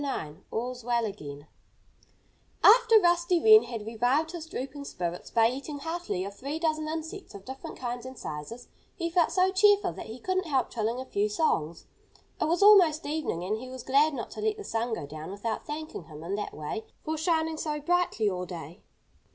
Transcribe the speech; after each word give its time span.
IX 0.03 0.37
ALL'S 0.49 0.83
WELL 0.83 1.05
AGAIN 1.05 1.45
After 2.63 2.99
Rusty 2.99 3.39
Wren 3.39 3.65
had 3.65 3.85
revived 3.85 4.31
his 4.31 4.47
drooping 4.47 4.83
spirits 4.85 5.29
by 5.29 5.47
eating 5.47 5.77
heartily 5.77 6.25
of 6.25 6.33
three 6.35 6.57
dozen 6.57 6.87
insects 6.87 7.35
of 7.35 7.45
different 7.45 7.77
kinds 7.77 8.03
and 8.07 8.17
sizes, 8.17 8.67
he 8.95 9.11
felt 9.11 9.31
so 9.31 9.51
cheerful 9.51 9.93
that 9.93 10.07
he 10.07 10.17
couldn't 10.17 10.47
help 10.47 10.71
trilling 10.71 10.99
a 10.99 11.05
few 11.05 11.29
songs. 11.29 11.85
It 12.41 12.45
was 12.45 12.63
almost 12.63 13.05
evening; 13.05 13.43
and 13.43 13.59
he 13.59 13.69
was 13.69 13.83
glad 13.83 14.15
not 14.15 14.31
to 14.31 14.41
let 14.41 14.57
the 14.57 14.63
sun 14.63 14.95
go 14.95 15.05
down 15.05 15.29
without 15.29 15.67
thanking 15.67 16.05
him 16.05 16.23
in 16.23 16.33
that 16.33 16.55
way 16.55 16.83
for 17.03 17.15
shining 17.15 17.57
so 17.57 17.79
brightly 17.79 18.27
all 18.27 18.47
day. 18.47 18.81